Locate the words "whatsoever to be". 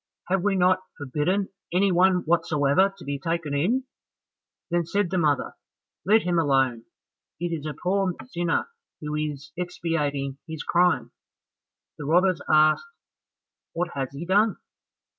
2.25-3.19